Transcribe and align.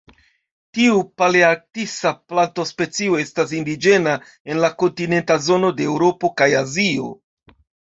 Tiu 0.77 1.01
palearktisa 1.21 2.13
plantospecio 2.31 3.19
estas 3.25 3.53
indiĝena 3.59 4.17
en 4.55 4.63
la 4.65 4.73
kontinenta 4.83 5.39
zono 5.51 5.73
de 5.79 5.89
Eŭropo 5.93 6.35
kaj 6.43 6.51
Azio. 6.65 7.15